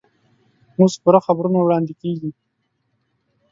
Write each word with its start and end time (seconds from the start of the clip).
اوس 0.79 0.93
پوره 1.01 1.19
خبرونه 1.25 1.57
واړندې 1.59 1.93
کېږي. 2.01 2.31